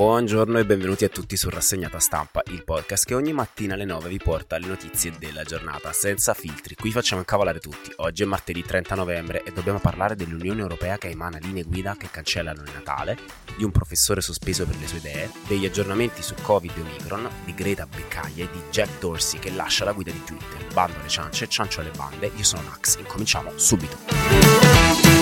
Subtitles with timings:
[0.00, 4.08] Buongiorno e benvenuti a tutti su Rassegnata Stampa, il podcast che ogni mattina alle 9
[4.08, 6.74] vi porta le notizie della giornata, senza filtri.
[6.74, 7.92] Qui facciamo incavolare tutti.
[7.96, 12.08] Oggi è martedì 30 novembre e dobbiamo parlare dell'Unione Europea che emana linee guida che
[12.10, 13.18] cancellano il Natale,
[13.54, 17.52] di un professore sospeso per le sue idee, degli aggiornamenti su Covid e Omicron, di
[17.52, 20.66] Greta Beccaia e di Jack Dorsey che lascia la guida di Twitter.
[20.72, 25.19] Bando alle ciance, ciancio alle bande, io sono Max, incominciamo subito.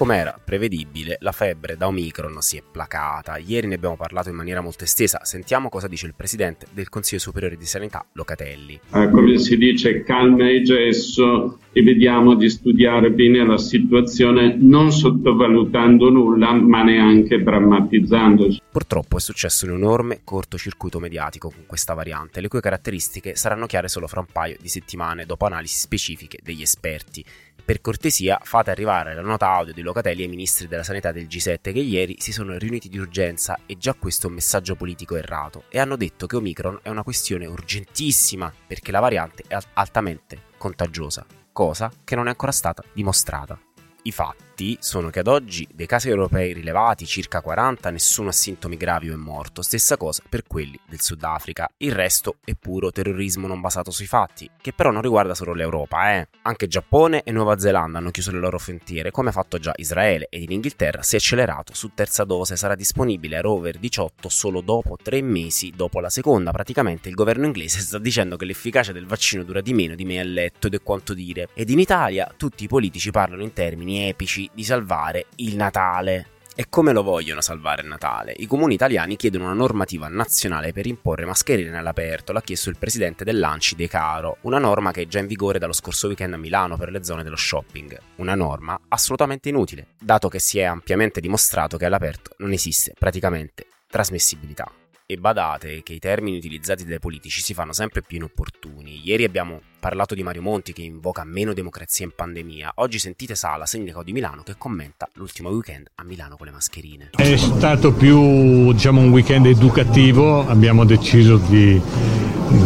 [0.00, 3.36] Come era prevedibile, la febbre da Omicron si è placata.
[3.36, 5.26] Ieri ne abbiamo parlato in maniera molto estesa.
[5.26, 8.80] Sentiamo cosa dice il presidente del Consiglio Superiore di Sanità, Locatelli.
[8.94, 14.90] Eh, come si dice, calma e gesso e vediamo di studiare bene la situazione, non
[14.90, 18.56] sottovalutando nulla, ma neanche drammatizzando.
[18.72, 23.88] Purtroppo è successo un enorme cortocircuito mediatico con questa variante, le cui caratteristiche saranno chiare
[23.88, 27.22] solo fra un paio di settimane dopo analisi specifiche degli esperti.
[27.64, 31.60] Per cortesia fate arrivare la nota audio di Locatelli ai ministri della sanità del G7
[31.60, 35.64] che ieri si sono riuniti di urgenza e già questo è un messaggio politico errato
[35.68, 41.24] e hanno detto che Omicron è una questione urgentissima perché la variante è altamente contagiosa,
[41.52, 43.58] cosa che non è ancora stata dimostrata.
[44.02, 44.49] I fatti
[44.80, 49.14] sono che ad oggi dei casi europei rilevati, circa 40, nessuno ha sintomi gravi o
[49.14, 51.70] è morto, stessa cosa per quelli del Sudafrica.
[51.78, 56.14] Il resto è puro terrorismo non basato sui fatti, che però non riguarda solo l'Europa,
[56.14, 56.28] eh.
[56.42, 60.26] Anche Giappone e Nuova Zelanda hanno chiuso le loro frontiere, come ha fatto già Israele,
[60.28, 64.60] ed in Inghilterra si è accelerato su terza dose, sarà disponibile a Rover 18 solo
[64.60, 66.50] dopo tre mesi dopo la seconda.
[66.50, 70.20] Praticamente il governo inglese sta dicendo che l'efficacia del vaccino dura di meno di me
[70.20, 71.48] a letto ed è quanto dire.
[71.54, 76.38] Ed in Italia tutti i politici parlano in termini epici di salvare il Natale.
[76.56, 78.34] E come lo vogliono salvare il Natale?
[78.36, 83.24] I comuni italiani chiedono una normativa nazionale per imporre mascherine all'aperto, l'ha chiesto il presidente
[83.24, 86.76] dell'Anci De Caro, una norma che è già in vigore dallo scorso weekend a Milano
[86.76, 87.98] per le zone dello shopping.
[88.16, 93.66] Una norma assolutamente inutile, dato che si è ampiamente dimostrato che all'aperto non esiste praticamente
[93.88, 94.70] trasmissibilità.
[95.10, 99.00] E badate che i termini utilizzati dai politici si fanno sempre più inopportuni.
[99.02, 102.74] Ieri abbiamo parlato di Mario Monti che invoca meno democrazia in pandemia.
[102.76, 107.10] Oggi sentite Sala, sindaco di Milano, che commenta l'ultimo weekend a Milano con le mascherine.
[107.16, 111.82] È stato più diciamo, un weekend educativo, abbiamo deciso di,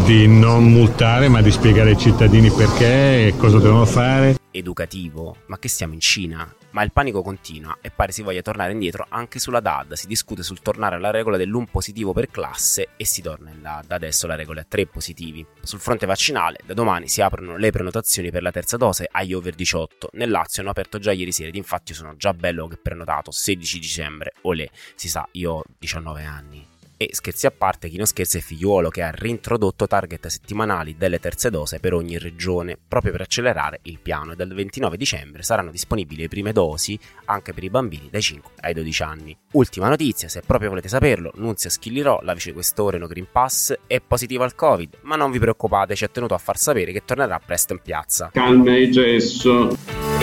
[0.04, 4.36] di non multare ma di spiegare ai cittadini perché e cosa devono fare.
[4.50, 5.34] Educativo?
[5.46, 6.54] Ma che siamo in Cina?
[6.74, 9.92] Ma il panico continua e pare si voglia tornare indietro anche sulla DAD.
[9.92, 13.92] Si discute sul tornare alla regola dell'1 positivo per classe e si torna in DAD.
[13.92, 15.46] Adesso la regola è 3 positivi.
[15.62, 19.54] Sul fronte vaccinale, da domani si aprono le prenotazioni per la terza dose agli over
[19.54, 20.10] 18.
[20.14, 23.78] Nel Lazio hanno aperto già ieri sera ed infatti sono già bello che prenotato 16
[23.78, 24.32] dicembre.
[24.42, 26.73] Olè, si sa, io ho 19 anni.
[26.96, 31.18] E scherzi a parte, chi non scherza è figliuolo che ha reintrodotto target settimanali delle
[31.18, 35.70] terze dose per ogni regione, proprio per accelerare il piano e dal 29 dicembre saranno
[35.70, 39.36] disponibili le prime dosi anche per i bambini dai 5 ai 12 anni.
[39.52, 44.44] Ultima notizia, se proprio volete saperlo, Nunzia Schillirò, la vicequestore no Green Pass, è positiva
[44.44, 47.72] al Covid, ma non vi preoccupate, ci ha tenuto a far sapere che tornerà presto
[47.72, 48.30] in piazza.
[48.32, 50.13] Calma e gesso.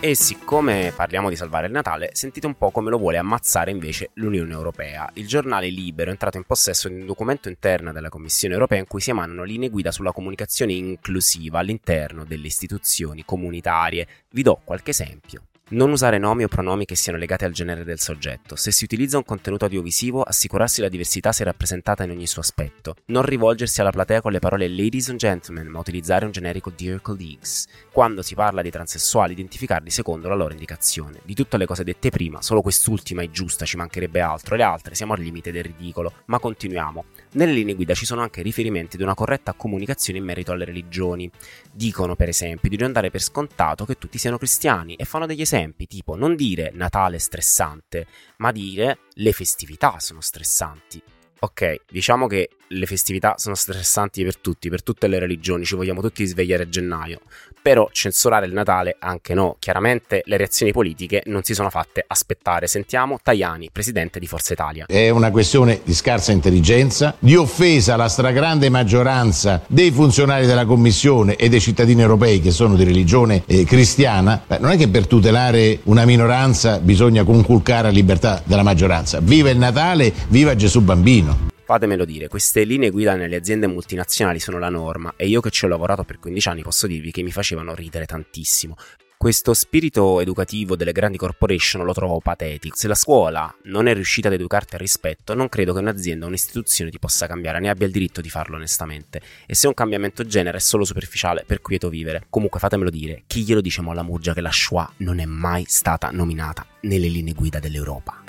[0.00, 4.10] E siccome parliamo di salvare il Natale, sentite un po' come lo vuole ammazzare invece
[4.14, 5.10] l'Unione Europea.
[5.14, 8.86] Il giornale Libero è entrato in possesso di un documento interno della Commissione Europea in
[8.86, 14.06] cui si emanano linee guida sulla comunicazione inclusiva all'interno delle istituzioni comunitarie.
[14.30, 15.47] Vi do qualche esempio.
[15.70, 18.56] Non usare nomi o pronomi che siano legati al genere del soggetto.
[18.56, 22.94] Se si utilizza un contenuto audiovisivo, assicurarsi la diversità sia rappresentata in ogni suo aspetto.
[23.08, 27.02] Non rivolgersi alla platea con le parole ladies and gentlemen, ma utilizzare un generico dear
[27.02, 27.66] colleagues.
[27.92, 31.20] Quando si parla di transessuali, identificarli secondo la loro indicazione.
[31.22, 34.94] Di tutte le cose dette prima, solo quest'ultima è giusta, ci mancherebbe altro, le altre
[34.94, 36.14] siamo al limite del ridicolo.
[36.26, 37.04] Ma continuiamo.
[37.32, 41.30] Nelle linee guida ci sono anche riferimenti ad una corretta comunicazione in merito alle religioni.
[41.70, 45.42] Dicono, per esempio, di non dare per scontato che tutti siano cristiani e fanno degli
[45.42, 45.56] esempi,
[45.86, 48.06] tipo non dire Natale stressante,
[48.38, 51.02] ma dire le festività sono stressanti.
[51.40, 56.00] Ok, diciamo che le festività sono stressanti per tutti, per tutte le religioni, ci vogliamo
[56.00, 57.20] tutti svegliare a gennaio,
[57.60, 59.56] Però censurare il Natale anche no.
[59.58, 62.66] Chiaramente le reazioni politiche non si sono fatte aspettare.
[62.66, 64.86] Sentiamo Tajani, presidente di Forza Italia.
[64.86, 71.36] È una questione di scarsa intelligenza, di offesa alla stragrande maggioranza dei funzionari della Commissione
[71.36, 74.42] e dei cittadini europei che sono di religione eh, cristiana.
[74.46, 79.20] Beh, non è che per tutelare una minoranza bisogna conculcare la libertà della maggioranza.
[79.20, 81.56] Viva il Natale, viva Gesù bambino.
[81.68, 85.66] Fatemelo dire, queste linee guida nelle aziende multinazionali sono la norma e io che ci
[85.66, 88.74] ho lavorato per 15 anni posso dirvi che mi facevano ridere tantissimo.
[89.18, 92.74] Questo spirito educativo delle grandi corporation lo trovo patetico.
[92.74, 96.28] Se la scuola non è riuscita ad educarti al rispetto, non credo che un'azienda o
[96.28, 99.20] un'istituzione ti possa cambiare, ne abbia il diritto di farlo onestamente.
[99.44, 102.24] E se un cambiamento genere è solo superficiale, per quieto vivere.
[102.30, 106.08] Comunque fatemelo dire, chi glielo dice Molla Murgia che la Shoah non è mai stata
[106.12, 108.24] nominata nelle linee guida dell'Europa?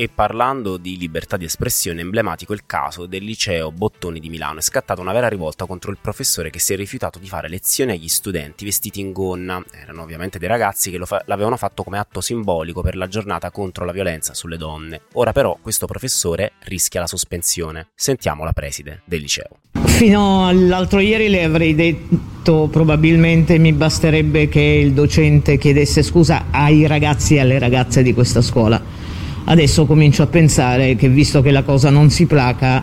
[0.00, 4.60] E parlando di libertà di espressione, emblematico il caso del liceo Bottoni di Milano.
[4.60, 7.92] È scattata una vera rivolta contro il professore che si è rifiutato di fare lezioni
[7.92, 9.62] agli studenti vestiti in gonna.
[9.70, 13.84] Erano ovviamente dei ragazzi che fa- l'avevano fatto come atto simbolico per la giornata contro
[13.84, 15.02] la violenza sulle donne.
[15.12, 17.88] Ora però questo professore rischia la sospensione.
[17.94, 19.58] Sentiamo la preside del liceo.
[19.84, 26.86] Fino all'altro ieri le avrei detto probabilmente mi basterebbe che il docente chiedesse scusa ai
[26.86, 28.99] ragazzi e alle ragazze di questa scuola
[29.44, 32.82] Adesso comincio a pensare che visto che la cosa non si placa,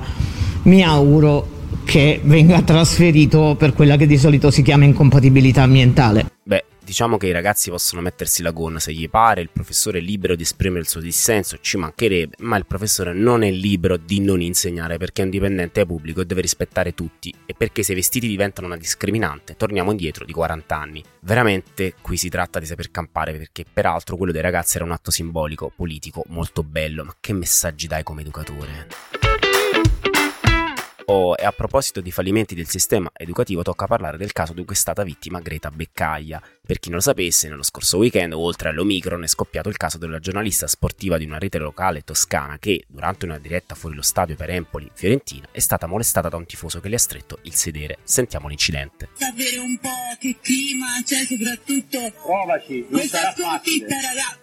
[0.64, 1.48] mi auguro
[1.86, 6.32] che venga trasferito per quella che di solito si chiama incompatibilità ambientale.
[6.44, 10.02] Beh, Diciamo che i ragazzi possono mettersi la gonna se gli pare, il professore è
[10.02, 14.22] libero di esprimere il suo dissenso, ci mancherebbe, ma il professore non è libero di
[14.22, 17.96] non insegnare perché è un dipendente pubblico e deve rispettare tutti e perché se i
[17.96, 21.04] vestiti diventano una discriminante torniamo indietro di 40 anni.
[21.20, 25.12] Veramente qui si tratta di saper campare perché peraltro quello dei ragazzi era un atto
[25.12, 29.27] simbolico, politico, molto bello, ma che messaggi dai come educatore?
[31.10, 34.74] Oh, e a proposito di fallimenti del sistema educativo, tocca parlare del caso di cui
[34.74, 36.42] è stata vittima Greta Beccaia.
[36.66, 40.20] Per chi non lo sapesse, nello scorso weekend, oltre all'Omicron, è scoppiato il caso della
[40.20, 44.50] giornalista sportiva di una rete locale toscana che, durante una diretta fuori lo stadio per
[44.50, 48.00] Empoli, Fiorentina, è stata molestata da un tifoso che le ha stretto il sedere.
[48.04, 49.08] Sentiamo l'incidente.
[49.14, 52.00] Sapere un po' che clima c'è, soprattutto.
[52.22, 53.88] Provaci, non sarà facile.
[53.88, 54.40] Ragazzi.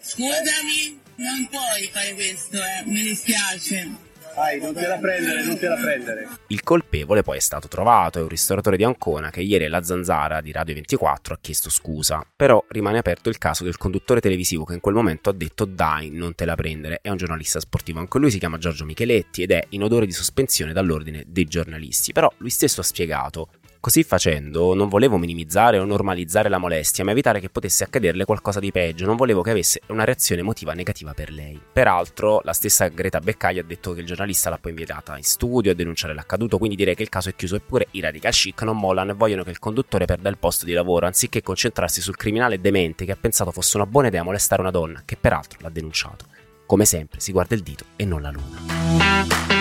[0.00, 4.08] Scusami, non puoi fare questo, eh, mi dispiace.
[4.34, 6.28] Dai, non te la prendere, non te la prendere.
[6.48, 10.40] Il colpevole poi è stato trovato, è un ristoratore di Ancona che ieri alla zanzara
[10.40, 12.24] di Radio 24 ha chiesto scusa.
[12.36, 16.10] Però rimane aperto il caso del conduttore televisivo che in quel momento ha detto dai,
[16.10, 17.00] non te la prendere.
[17.02, 20.12] È un giornalista sportivo, anche lui si chiama Giorgio Micheletti ed è in odore di
[20.12, 22.12] sospensione dall'ordine dei giornalisti.
[22.12, 23.48] Però lui stesso ha spiegato
[23.80, 28.60] Così facendo non volevo minimizzare o normalizzare la molestia, ma evitare che potesse accaderle qualcosa
[28.60, 31.58] di peggio, non volevo che avesse una reazione emotiva negativa per lei.
[31.72, 35.72] Peraltro, la stessa Greta Beccai ha detto che il giornalista l'ha poi inviata in studio
[35.72, 38.76] a denunciare l'accaduto, quindi direi che il caso è chiuso eppure i radical chic non
[38.76, 42.60] mollano e vogliono che il conduttore perda il posto di lavoro, anziché concentrarsi sul criminale
[42.60, 46.26] demente che ha pensato fosse una buona idea molestare una donna, che peraltro l'ha denunciato.
[46.66, 49.59] Come sempre si guarda il dito e non la luna.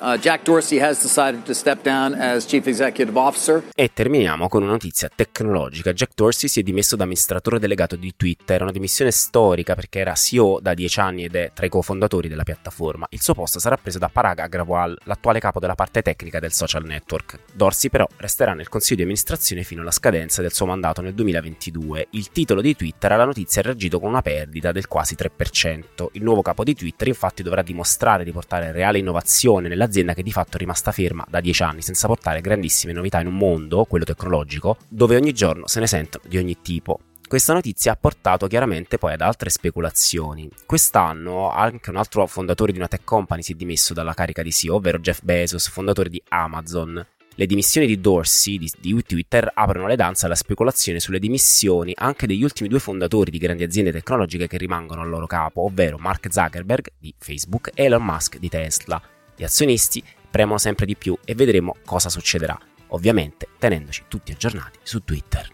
[0.00, 3.62] Uh, Jack Dorsey has decided to step down as chief executive officer.
[3.74, 5.92] E terminiamo con una notizia tecnologica.
[5.92, 10.14] Jack Dorsey si è dimesso da amministratore delegato di Twitter, una dimissione storica perché era
[10.14, 13.08] CEO da dieci anni ed è tra i cofondatori della piattaforma.
[13.10, 16.84] Il suo posto sarà preso da Parag Agrawal, l'attuale capo della parte tecnica del social
[16.86, 17.38] network.
[17.52, 22.08] Dorsey però resterà nel consiglio di amministrazione fino alla scadenza del suo mandato nel 2022.
[22.12, 26.06] Il titolo di Twitter alla notizia è reagito con una perdita del quasi 3%.
[26.12, 30.22] Il nuovo capo di Twitter infatti dovrà dimostrare di portare reale innovazione nella un'azienda che
[30.22, 33.84] di fatto è rimasta ferma da dieci anni senza portare grandissime novità in un mondo,
[33.84, 37.00] quello tecnologico, dove ogni giorno se ne sentono di ogni tipo.
[37.26, 40.48] Questa notizia ha portato chiaramente poi ad altre speculazioni.
[40.66, 44.50] Quest'anno anche un altro fondatore di una tech company si è dimesso dalla carica di
[44.50, 47.06] CEO, ovvero Jeff Bezos, fondatore di Amazon.
[47.36, 52.26] Le dimissioni di Dorsey di, di, Twitter aprono le danze alla speculazione sulle dimissioni anche
[52.26, 56.26] degli ultimi due fondatori di grandi aziende tecnologiche che rimangono al loro capo, ovvero Mark
[56.30, 59.00] Zuckerberg di Facebook e Elon Musk di Tesla.
[59.40, 65.02] Gli azionisti premono sempre di più e vedremo cosa succederà, ovviamente tenendoci tutti aggiornati su
[65.02, 65.50] Twitter.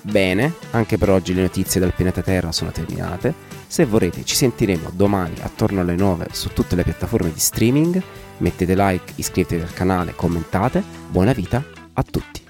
[0.00, 3.34] Bene, anche per oggi le notizie dal pianeta Terra sono terminate.
[3.66, 8.02] Se vorrete ci sentiremo domani attorno alle 9 su tutte le piattaforme di streaming.
[8.38, 10.82] Mettete like, iscrivetevi al canale, commentate.
[11.10, 12.49] Buona vita a tutti.